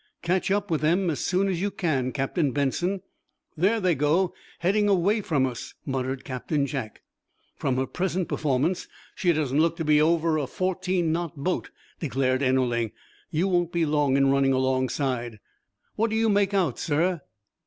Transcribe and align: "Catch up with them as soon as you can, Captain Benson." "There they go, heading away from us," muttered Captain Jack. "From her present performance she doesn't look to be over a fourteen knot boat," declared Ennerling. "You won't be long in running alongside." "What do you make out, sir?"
"Catch 0.23 0.49
up 0.49 0.71
with 0.71 0.81
them 0.81 1.11
as 1.11 1.19
soon 1.19 1.47
as 1.47 1.61
you 1.61 1.69
can, 1.69 2.11
Captain 2.11 2.51
Benson." 2.51 3.03
"There 3.55 3.79
they 3.79 3.93
go, 3.93 4.33
heading 4.57 4.89
away 4.89 5.21
from 5.21 5.45
us," 5.45 5.75
muttered 5.85 6.25
Captain 6.25 6.65
Jack. 6.65 7.03
"From 7.55 7.75
her 7.77 7.85
present 7.85 8.27
performance 8.27 8.87
she 9.13 9.31
doesn't 9.31 9.59
look 9.61 9.77
to 9.77 9.85
be 9.85 10.01
over 10.01 10.39
a 10.39 10.47
fourteen 10.47 11.11
knot 11.11 11.35
boat," 11.37 11.69
declared 11.99 12.41
Ennerling. 12.41 12.93
"You 13.29 13.47
won't 13.47 13.71
be 13.71 13.85
long 13.85 14.17
in 14.17 14.31
running 14.31 14.53
alongside." 14.53 15.39
"What 15.97 16.09
do 16.09 16.15
you 16.15 16.29
make 16.29 16.55
out, 16.55 16.79
sir?" 16.79 17.21